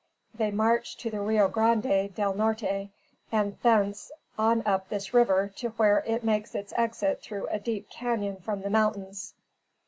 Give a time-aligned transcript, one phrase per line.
[0.33, 2.89] They marched to the Rio Grande del Norte,
[3.31, 7.87] and thence, on up this river to where it makes its exit through a deep
[7.91, 9.35] cañon from the mountains.